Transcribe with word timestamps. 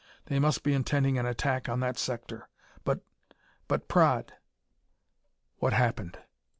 They 0.25 0.39
must 0.39 0.63
be 0.63 0.73
intending 0.73 1.19
an 1.19 1.27
attack 1.27 1.69
on 1.69 1.79
that 1.81 1.95
sector. 1.99 2.49
But 2.83 3.01
but 3.67 3.87
Praed" 3.87 4.31
"What 5.59 5.73
happened?" 5.73 6.17